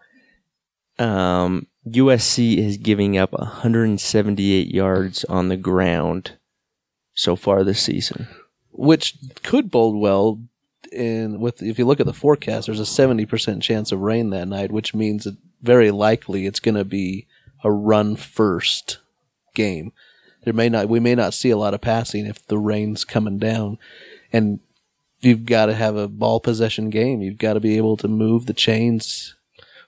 [0.99, 6.33] Um, USC is giving up 178 yards on the ground
[7.13, 8.27] so far this season.
[8.71, 10.39] which could bode well.
[10.91, 14.31] In with if you look at the forecast, there's a seventy percent chance of rain
[14.31, 17.27] that night, which means that very likely it's going to be
[17.63, 18.97] a run first
[19.53, 19.91] game.
[20.45, 23.37] There may not we may not see a lot of passing if the rain's coming
[23.37, 23.77] down,
[24.33, 24.61] and
[25.19, 27.21] you've got to have a ball possession game.
[27.21, 29.35] You've got to be able to move the chains.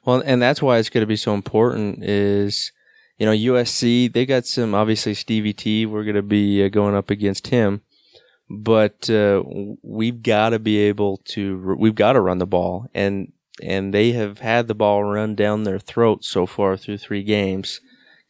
[0.06, 2.04] Well, and that's why it's going to be so important.
[2.04, 2.72] Is
[3.18, 5.86] you know USC they got some obviously Stevie T.
[5.86, 7.82] We're going to be uh, going up against him,
[8.50, 9.44] but uh,
[9.82, 14.12] we've got to be able to we've got to run the ball, and and they
[14.14, 17.80] have had the ball run down their throat so far through three games,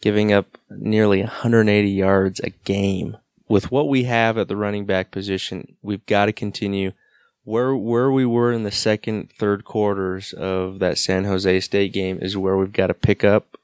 [0.01, 3.17] giving up nearly 180 yards a game.
[3.47, 6.93] With what we have at the running back position, we've got to continue
[7.43, 12.19] where where we were in the second, third quarters of that San Jose State game
[12.21, 13.57] is where we've got to pick up,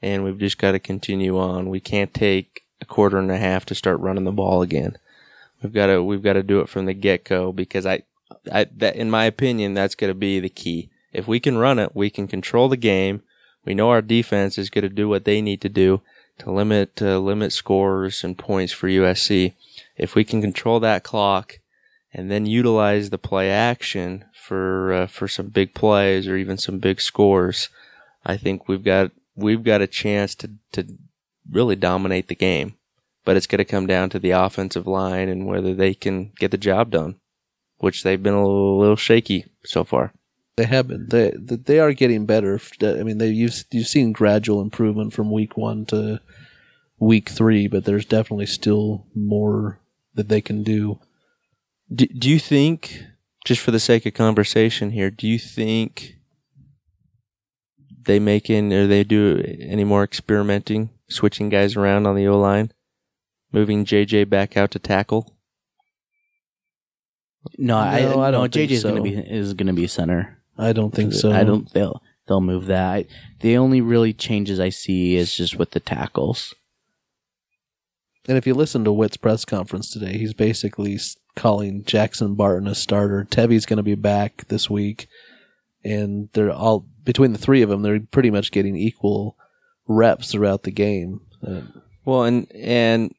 [0.00, 1.68] and we've just got to continue on.
[1.68, 4.98] We can't take a quarter and a half to start running the ball again.
[5.62, 8.02] We've got to we've got to do it from the get go because I,
[8.52, 10.90] I that in my opinion that's going to be the key.
[11.12, 13.22] If we can run it, we can control the game.
[13.64, 16.02] We know our defense is going to do what they need to do
[16.38, 19.54] to limit to limit scores and points for USC.
[19.96, 21.60] If we can control that clock
[22.12, 26.78] and then utilize the play action for uh, for some big plays or even some
[26.78, 27.68] big scores,
[28.24, 30.86] I think we've got we've got a chance to to
[31.50, 32.74] really dominate the game.
[33.24, 36.50] But it's going to come down to the offensive line and whether they can get
[36.50, 37.16] the job done,
[37.78, 40.12] which they've been a little, shaky so far.
[40.56, 41.06] They have been.
[41.08, 42.60] They they are getting better.
[42.82, 46.20] I mean, they you've you've seen gradual improvement from week one to
[46.98, 49.78] week three, but there's definitely still more
[50.14, 50.98] that they can do.
[51.94, 53.04] Do, do you think,
[53.44, 56.14] just for the sake of conversation here, do you think
[58.04, 62.38] they make in or they do any more experimenting, switching guys around on the O
[62.38, 62.72] line,
[63.52, 65.36] moving JJ back out to tackle?
[67.58, 69.22] No, I, No, I no, don't think JJ is going to so.
[69.22, 70.38] be is going to be center.
[70.56, 71.32] I don't think so.
[71.32, 71.70] I don't.
[71.72, 72.92] They'll they'll move that.
[72.94, 73.06] I,
[73.40, 76.54] the only really changes I see is just with the tackles.
[78.28, 82.68] And if you listen to Whitt's press conference today, he's basically s- calling Jackson Barton
[82.68, 83.26] a starter.
[83.28, 85.08] Tevi's going to be back this week,
[85.84, 87.82] and they're all between the three of them.
[87.82, 89.36] They're pretty much getting equal
[89.88, 91.20] reps throughout the game.
[91.46, 91.62] Uh,
[92.04, 93.14] Well, and and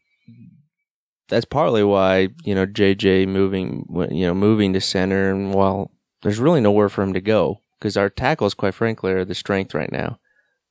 [1.30, 6.39] that's partly why you know JJ moving you know moving to center, and while there's
[6.39, 9.91] really nowhere for him to go because our tackles, quite frankly, are the strength right
[9.91, 10.19] now.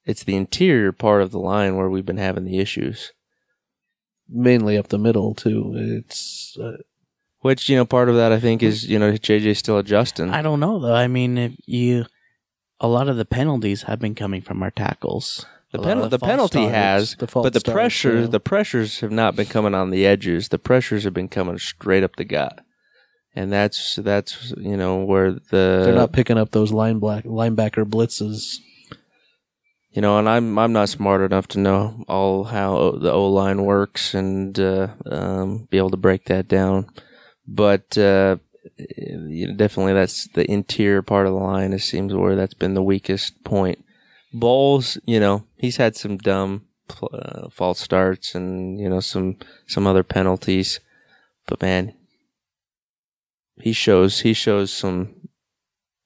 [0.04, 3.12] it's the interior part of the line where we've been having the issues.
[4.28, 5.72] Mainly up the middle too.
[5.76, 6.78] It's uh,
[7.42, 10.30] Which you know, part of that I think is you know JJ still adjusting.
[10.30, 10.94] I don't know though.
[10.94, 12.06] I mean, if you,
[12.80, 15.44] a lot of the penalties have been coming from our tackles.
[15.72, 16.74] The, A lot penal- the penalty starts.
[16.74, 20.48] has, the but the starts, pressures, the pressures have not been coming on the edges.
[20.50, 22.60] The pressures have been coming straight up the gut,
[23.34, 27.84] and that's that's you know where the they're not picking up those line black linebacker
[27.86, 28.58] blitzes.
[29.90, 33.64] you know, and I'm I'm not smart enough to know all how the O line
[33.64, 36.86] works and uh, um, be able to break that down,
[37.46, 38.36] but uh,
[38.76, 41.72] you know, definitely that's the interior part of the line.
[41.72, 43.84] It seems where that's been the weakest point.
[44.32, 46.66] Bolles, you know, he's had some dumb
[47.12, 50.80] uh, false starts and you know some some other penalties,
[51.46, 51.94] but man,
[53.60, 55.14] he shows he shows some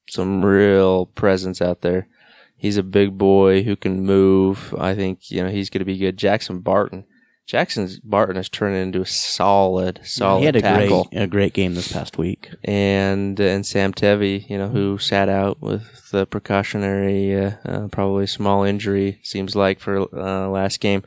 [0.08, 2.08] some real presence out there.
[2.56, 4.74] He's a big boy who can move.
[4.78, 6.16] I think you know he's going to be good.
[6.16, 7.04] Jackson Barton,
[7.46, 11.52] Jackson's Barton has turned into a solid, solid he had a tackle great, a great
[11.52, 12.50] game this past week.
[12.64, 18.26] and and Sam Tevi, you know, who sat out with the precautionary, uh, uh, probably
[18.26, 21.04] small injury, seems like for uh, last game.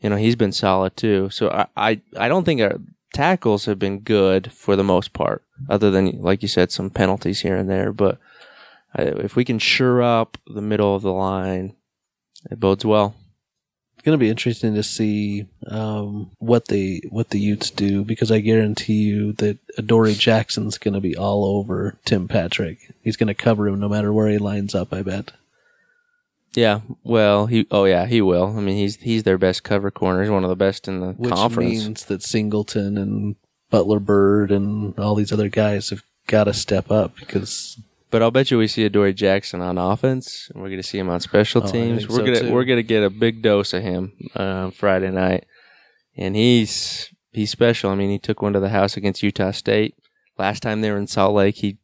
[0.00, 1.30] You know, he's been solid too.
[1.30, 2.78] So I, I I don't think our
[3.12, 7.40] tackles have been good for the most part, other than like you said, some penalties
[7.40, 7.92] here and there.
[7.92, 8.18] But
[8.98, 11.76] uh, if we can sure up the middle of the line,
[12.50, 13.14] it bodes well.
[14.08, 18.32] It's going to be interesting to see um, what they what the Utes do because
[18.32, 22.94] I guarantee you that Adoree Jackson's going to be all over Tim Patrick.
[23.02, 24.94] He's going to cover him no matter where he lines up.
[24.94, 25.32] I bet.
[26.54, 28.56] Yeah, well, he oh yeah, he will.
[28.56, 30.22] I mean, he's he's their best cover corner.
[30.22, 31.84] He's one of the best in the Which conference.
[31.84, 33.36] means that Singleton and
[33.68, 37.78] Butler-Byrd and all these other guys have got to step up because
[38.10, 40.98] But I'll bet you we see Adoree Jackson on offense, and we're going to see
[40.98, 41.98] him on special Oh, I teams.
[42.00, 42.52] think We're so, gonna too.
[42.52, 45.44] we're gonna get a big dose of him uh, Friday night,
[46.16, 47.90] and he's he's special.
[47.90, 49.94] I mean, he took one to the house against Utah State
[50.38, 51.56] last time they were in Salt Lake.
[51.56, 51.76] He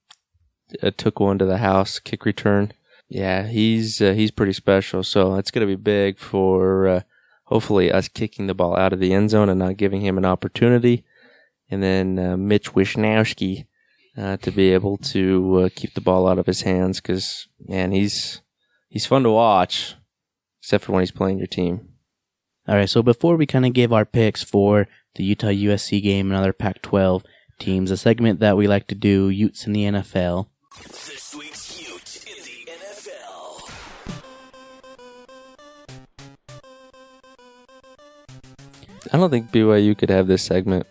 [0.83, 2.73] uh, took one to the house kick return.
[3.09, 5.03] Yeah, he's uh, he's pretty special.
[5.03, 7.01] So it's going to be big for uh,
[7.45, 10.25] hopefully us kicking the ball out of the end zone and not giving him an
[10.25, 11.05] opportunity,
[11.71, 13.67] and then uh, Mitch Wishnowsky
[14.17, 17.93] uh, to be able to uh, keep the ball out of his hands because man,
[17.93, 18.43] he's
[18.89, 19.95] he's fun to watch,
[20.61, 21.89] except for when he's playing your team.
[22.67, 26.31] All right, so before we kind of give our picks for the Utah USC game
[26.31, 27.23] and other Pac 12
[27.59, 30.47] teams, a segment that we like to do, Utes in the NFL.
[30.87, 33.71] This week's Ute in the NFL.
[39.13, 40.87] I don't think BYU could have this segment.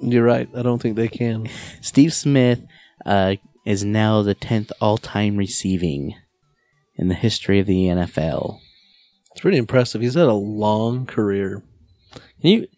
[0.00, 0.48] You're right.
[0.54, 1.48] I don't think they can.
[1.80, 2.60] Steve Smith
[3.04, 6.14] uh, is now the 10th all time receiving
[6.96, 8.60] in the history of the NFL.
[9.32, 10.00] It's pretty impressive.
[10.00, 11.62] He's had a long career.
[12.40, 12.68] Can you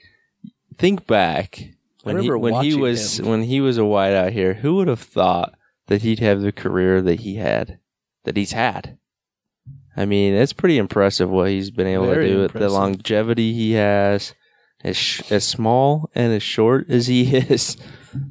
[0.78, 1.70] think back
[2.02, 3.26] when he, when he was him.
[3.26, 4.54] when he was a wide out here?
[4.54, 5.54] Who would have thought
[5.86, 7.78] that he'd have the career that he had,
[8.24, 8.98] that he's had?
[9.96, 12.58] I mean, it's pretty impressive what he's been able Very to do.
[12.58, 14.34] The longevity he has,
[14.84, 17.76] as sh- as small and as short as he is,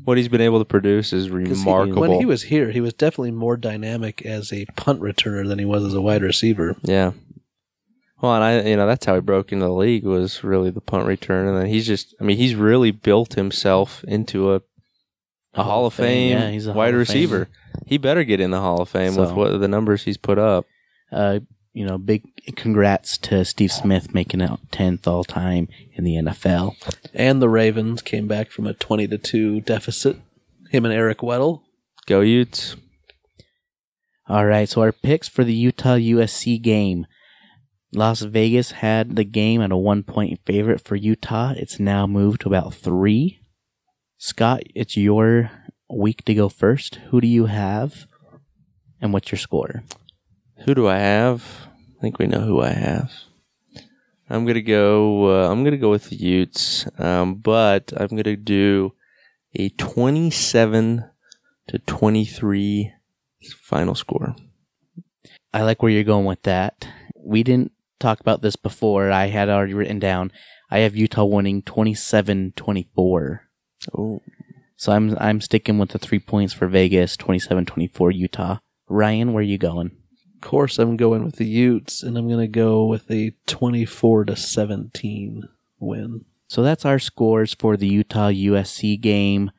[0.06, 2.02] what he's been able to produce is 'Cause he- remarkable.
[2.02, 5.66] when he was here, he was definitely more dynamic as a punt returner than he
[5.66, 6.76] was as a wide receiver.
[6.84, 7.12] Yeah.
[8.22, 10.82] Well, and I, you know, that's how he broke into the league was really the
[10.82, 14.62] punt return, and then he's just, I mean, he's really built himself into a
[15.56, 17.48] a Hall of Fame, Yeah, he's a wide Hall of receiver.
[17.88, 20.38] He better get in the Hall of Fame with So- what the numbers he's put
[20.38, 20.66] up.
[21.12, 21.40] Uh,
[21.74, 22.24] you know, big
[22.56, 26.76] congrats to Steve Smith making it 10th all time in the NFL.
[27.14, 30.18] And the Ravens came back from a twenty to two deficit.
[30.70, 31.62] Him and Eric Weddle.
[32.06, 32.76] Go Utes!
[34.28, 37.08] All right, so our picks for the Utah USC game.
[37.92, 41.54] Las Vegas had the game at a one point favorite for Utah.
[41.58, 43.40] It's now moved to about three.
[44.18, 45.50] Scott, it's your
[45.90, 46.96] week to go first.
[47.10, 48.06] Who do you have?
[49.02, 49.84] And what's your score?
[50.66, 51.69] Who do I have?
[52.00, 53.12] I think we know who I have.
[54.30, 55.44] I'm gonna go.
[55.44, 58.94] Uh, I'm gonna go with the Utes, um, but I'm gonna do
[59.54, 61.04] a 27
[61.68, 62.94] to 23
[63.62, 64.34] final score.
[65.54, 66.88] I like where you're going with that.
[67.18, 69.12] We didn't talk about this before.
[69.12, 70.32] I had already written down.
[70.72, 73.40] I have Utah winning 27-24.
[73.94, 74.22] Oh,
[74.78, 78.60] So I'm I'm sticking with the 3 points for Vegas, 27-24 Utah.
[78.88, 79.98] Ryan, where are you going?
[80.42, 84.36] Course, I'm going with the Utes, and I'm going to go with a twenty-four to
[84.36, 85.44] seventeen
[85.80, 86.26] win.
[86.48, 89.52] So that's our scores for the Utah USC game.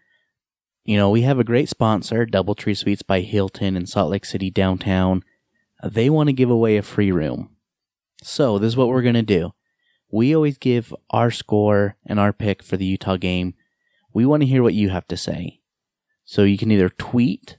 [0.84, 4.50] You know, we have a great sponsor, Doubletree Suites by Hilton in Salt Lake City
[4.50, 5.22] downtown.
[5.84, 7.50] they want to give away a free room.
[8.22, 9.52] So this is what we're gonna do.
[10.10, 13.54] We always give our score and our pick for the Utah game.
[14.12, 15.60] We want to hear what you have to say.
[16.24, 17.58] So you can either tweet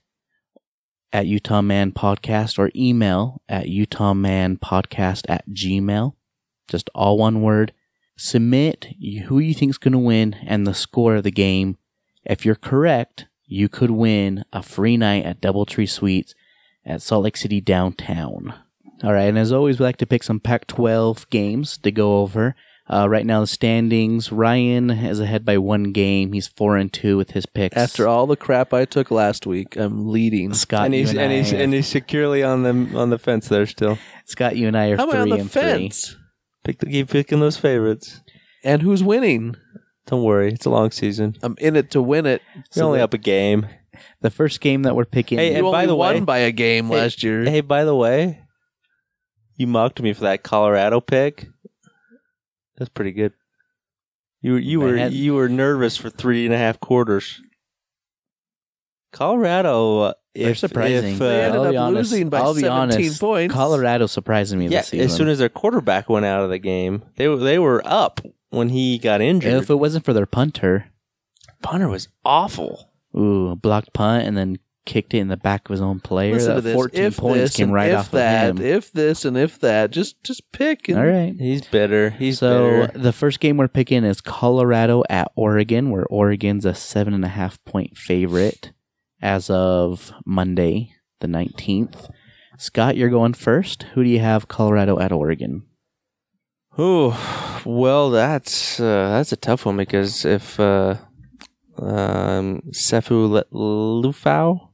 [1.14, 6.14] at Utah Man Podcast or email at Utah Man Podcast at Gmail.
[6.68, 7.74] Just all one word.
[8.18, 8.95] Submit
[9.26, 11.78] who you think's going to win and the score of the game.
[12.24, 16.36] If you're correct, you could win a free night at Doubletree Suites
[16.86, 18.53] at Salt Lake City downtown.
[19.03, 22.55] All right, and as always, we like to pick some Pac-12 games to go over.
[22.89, 26.34] Uh, right now, the standings: Ryan is ahead by one game.
[26.34, 27.77] He's four and two with his picks.
[27.77, 30.53] After all the crap I took last week, I'm leading.
[30.53, 33.19] Scott, and you he's and, and I, he's and he's securely on the on the
[33.19, 33.97] fence there still.
[34.25, 35.91] Scott, you and I are How am three I on the and three.
[36.63, 38.21] Pick the, keep picking those favorites.
[38.63, 39.55] And who's winning?
[40.07, 41.36] Don't worry, it's a long season.
[41.43, 42.41] I'm in it to win it.
[42.75, 43.67] You're only that- up a game.
[44.21, 45.38] The first game that we're picking.
[45.38, 47.43] Hey, You and only by the won by a game Hey, last year.
[47.45, 48.41] Hey, by the way,
[49.57, 51.47] you mocked me for that Colorado pick.
[52.82, 53.34] That's pretty good.
[54.41, 55.13] You you were Bad.
[55.13, 57.39] you were nervous for three and a half quarters.
[59.13, 61.13] Colorado, uh, They're if, surprising.
[61.13, 62.11] If, They uh, ended I'll up be honest.
[62.11, 62.71] losing by I'll be 17
[63.05, 63.19] honest.
[63.21, 63.53] points.
[63.53, 65.05] Colorado surprising me yeah, this season.
[65.05, 68.19] as soon as their quarterback went out of the game, they were they were up
[68.49, 69.53] when he got injured.
[69.61, 70.88] if it wasn't for their punter,
[71.61, 72.89] punter was awful.
[73.15, 76.34] ooh, blocked punt and then kicked it in the back of his own player.
[76.34, 76.75] Listen that to this.
[76.75, 78.65] 14 if points this came and right if off that, of him.
[78.65, 80.89] if this and if that, just just pick.
[80.89, 81.36] And All right.
[81.38, 82.11] He's better.
[82.11, 82.97] He's so bitter.
[82.97, 87.29] the first game we're picking is Colorado at Oregon, where Oregon's a seven and a
[87.29, 88.71] half point favorite
[89.21, 92.09] as of Monday, the nineteenth.
[92.57, 93.84] Scott, you're going first.
[93.93, 94.47] Who do you have?
[94.47, 95.63] Colorado at Oregon.
[96.79, 97.13] Ooh,
[97.65, 100.95] well, that's uh, that's a tough one because if uh,
[101.77, 104.69] um, Sefo Liufau,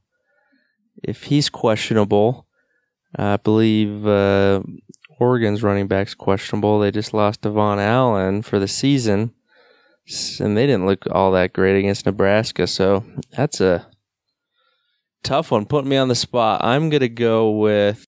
[1.02, 2.46] if he's questionable,
[3.16, 4.62] I believe uh,
[5.18, 6.78] Oregon's running back's questionable.
[6.78, 9.32] They just lost Devon Allen for the season,
[10.40, 12.66] and they didn't look all that great against Nebraska.
[12.66, 13.04] So
[13.36, 13.88] that's a
[15.22, 15.66] tough one.
[15.66, 16.62] Putting me on the spot.
[16.62, 18.06] I'm gonna go with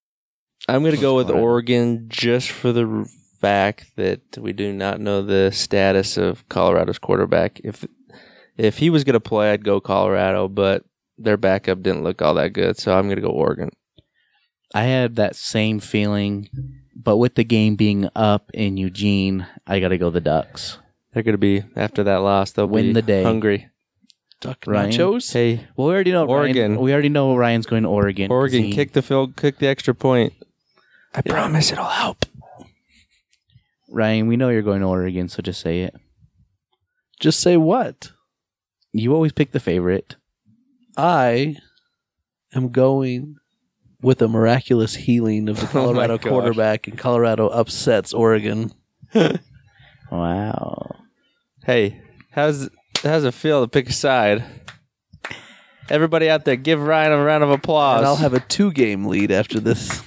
[0.68, 3.08] I'm gonna go with Oregon just for the
[3.40, 7.60] fact that we do not know the status of Colorado's quarterback.
[7.64, 7.86] If
[8.56, 10.84] if he was gonna play, I'd go Colorado, but
[11.22, 13.70] their backup didn't look all that good, so I'm gonna go Oregon.
[14.74, 16.48] I had that same feeling,
[16.94, 20.78] but with the game being up in Eugene, I got to go the Ducks.
[21.12, 22.52] They're gonna be after that loss.
[22.52, 23.22] They'll Win be the day.
[23.24, 23.68] hungry.
[24.40, 24.90] Duck Ryan?
[24.92, 25.32] nachos.
[25.32, 26.72] Hey, Well, we already know Oregon.
[26.72, 28.30] Ryan, we already know Ryan's going to Oregon.
[28.30, 30.32] Oregon, he- kick the field, kick the extra point.
[31.14, 32.24] I promise it'll help.
[33.88, 35.94] Ryan, we know you're going to Oregon, so just say it.
[37.18, 38.12] Just say what?
[38.92, 40.16] You always pick the favorite.
[40.96, 41.56] I
[42.54, 43.36] am going
[44.02, 46.28] with a miraculous healing of the Oh Colorado gosh.
[46.30, 48.72] quarterback, and Colorado upsets Oregon.
[50.10, 50.96] Wow.
[51.64, 52.00] Hey,
[52.32, 52.68] how's
[53.02, 54.44] how's it feel to pick a side?
[55.88, 57.98] Everybody out there, give Ryan a round of applause.
[57.98, 60.02] And I'll have a two-game lead after this.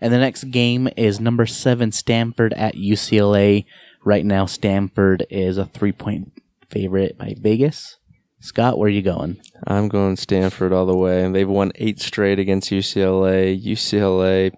[0.00, 3.64] And the next game is number seven, Stanford at UCLA.
[4.04, 6.32] Right now, Stanford is a three point
[6.70, 7.97] favorite by Vegas.
[8.40, 9.40] Scott, where are you going?
[9.66, 11.24] I'm going Stanford all the way.
[11.24, 13.60] and They've won eight straight against UCLA.
[13.60, 14.52] UCLA,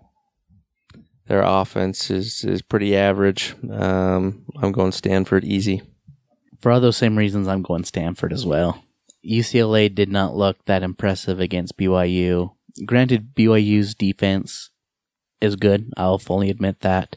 [1.29, 3.55] their offense is is pretty average.
[3.71, 5.83] Um, I'm going Stanford easy.
[6.61, 8.85] For all those same reasons, I'm going Stanford as well.
[9.27, 12.53] UCLA did not look that impressive against BYU.
[12.85, 14.71] Granted, BYU's defense
[15.41, 15.91] is good.
[15.97, 17.17] I'll fully admit that.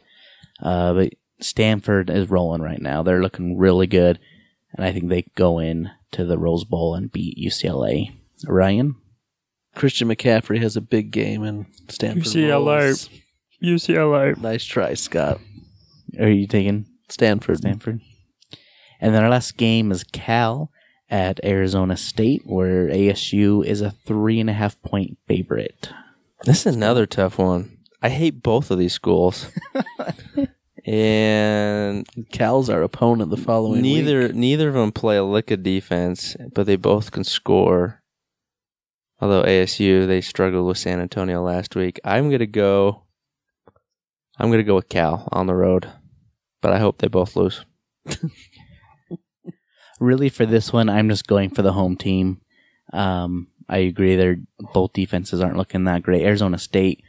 [0.61, 3.03] Uh, but Stanford is rolling right now.
[3.03, 4.20] They're looking really good.
[4.74, 8.14] And I think they go in to the Rose Bowl and beat UCLA.
[8.47, 8.95] Ryan?
[9.76, 12.86] Christian McCaffrey has a big game, in Stanford UCLA.
[12.86, 13.09] rolls.
[13.64, 14.38] UCLA.
[14.38, 15.39] Nice try, Scott.
[16.20, 17.57] Are you taking Stanford.
[17.57, 18.01] Stanford?
[18.99, 20.72] And then our last game is Cal
[21.09, 25.89] at Arizona State, where ASU is a three and a half point favorite.
[26.43, 27.78] This is another tough one.
[28.01, 29.47] I hate both of these schools.
[30.86, 34.36] and Cal's our opponent the following neither week.
[34.36, 38.01] neither of them play a lick of defense, but they both can score.
[39.21, 41.99] Although ASU they struggled with San Antonio last week.
[42.03, 43.03] I'm gonna go.
[44.38, 45.89] I'm gonna go with Cal on the road,
[46.61, 47.65] but I hope they both lose.
[49.99, 52.41] Really, for this one, I'm just going for the home team.
[52.91, 54.17] Um, I agree.
[54.17, 54.38] They're
[54.73, 56.23] both defenses aren't looking that great.
[56.23, 57.03] Arizona State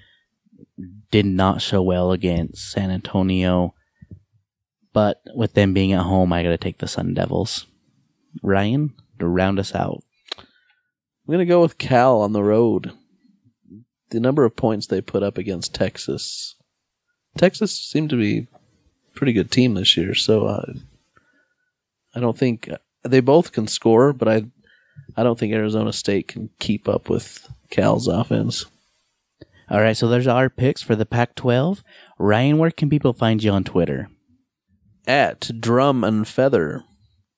[1.11, 3.75] did not show well against San Antonio,
[4.93, 7.67] but with them being at home, I got to take the Sun Devils.
[8.43, 10.03] Ryan, to round us out.
[10.39, 10.45] I'm
[11.29, 12.93] going to go with Cal on the road.
[14.11, 16.55] the number of points they put up against Texas.
[17.37, 20.73] Texas seemed to be a pretty good team this year, so uh,
[22.15, 22.71] I don't think
[23.03, 24.45] they both can score, but I
[25.17, 28.67] I don't think Arizona State can keep up with Cal's offense.
[29.71, 31.83] All right, so there's our picks for the Pac 12.
[32.19, 34.09] Ryan, where can people find you on Twitter?
[35.07, 36.85] At Drum and Feather.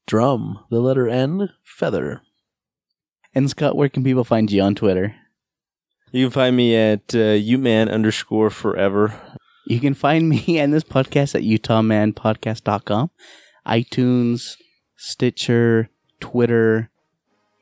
[0.06, 2.22] Drum, the letter N, Feather.
[3.34, 5.14] And Scott, where can people find you on Twitter?
[6.12, 9.14] You can find me at uh, uman underscore forever.
[9.66, 13.10] You can find me and this podcast at utahmanpodcast.com,
[13.66, 14.56] iTunes,
[14.96, 16.90] Stitcher, Twitter,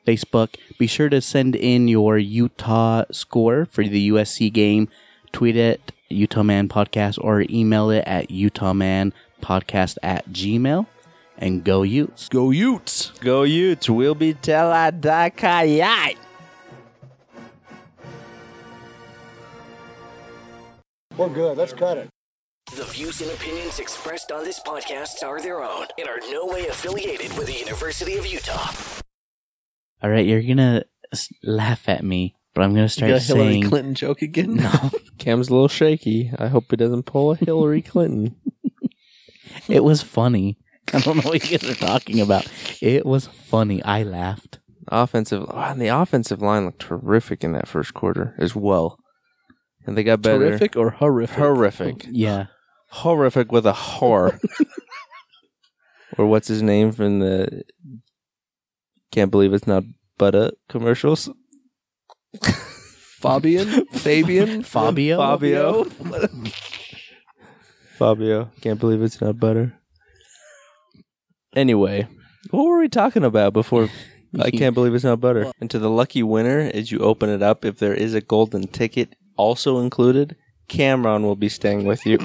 [0.04, 0.54] Facebook.
[0.78, 4.88] Be sure to send in your Utah score for the USC game.
[5.32, 10.86] Tweet it, Utah Man Podcast, or email it at utahmanpodcast at gmail.
[11.36, 12.28] And go Utes.
[12.28, 13.10] Go Utes!
[13.20, 13.90] Go Utes.
[13.90, 16.16] We'll be teladakayai.
[21.16, 21.56] We're good.
[21.56, 22.08] Let's cut it.
[22.76, 26.66] The views and opinions expressed on this podcast are their own and are no way
[26.66, 28.70] affiliated with the University of Utah.
[30.04, 30.84] All right, you're going to
[31.42, 33.62] laugh at me, but I'm going to You start got a Hillary saying.
[33.70, 34.56] Clinton joke again?
[34.56, 36.30] No, Cam's a little shaky.
[36.38, 38.36] I hope he doesn't pull a Hillary Clinton.
[39.66, 40.58] it was funny.
[40.92, 42.46] I don't know what you guys are talking about.
[42.82, 43.82] It was funny.
[43.82, 44.58] I laughed.
[44.88, 48.98] offensive oh, and the offensive line looked terrific in that first quarter as well.
[49.86, 50.50] And they got better.
[50.50, 51.38] Terrific or horrific?
[51.38, 52.06] Horrific.
[52.10, 52.48] Yeah.
[52.90, 54.38] Horrific with a whore.
[56.18, 57.62] or what's his name from the
[59.14, 59.84] Can't believe it's not
[60.18, 61.30] butter commercials.
[62.42, 63.86] Fabian?
[63.92, 64.62] Fabian?
[64.64, 65.18] Fabio?
[65.18, 65.84] Fabio.
[67.96, 68.50] Fabio.
[68.60, 69.72] Can't believe it's not butter.
[71.54, 72.08] Anyway,
[72.50, 73.88] what were we talking about before?
[74.40, 75.52] I can't believe it's not butter.
[75.60, 78.66] And to the lucky winner, as you open it up, if there is a golden
[78.66, 80.34] ticket also included,
[80.66, 82.18] Cameron will be staying with you.